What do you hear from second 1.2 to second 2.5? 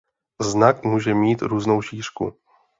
různou šířku.